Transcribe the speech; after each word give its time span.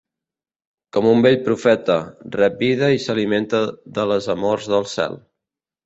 Com 0.97 1.09
un 1.09 1.21
vell 1.25 1.37
profeta, 1.49 1.99
rep 2.39 2.57
vida 2.65 2.91
i 2.97 3.05
s'alimenta 3.07 3.63
de 3.99 4.11
les 4.15 4.35
amors 4.39 4.75
del 4.77 4.93
cel. 4.99 5.25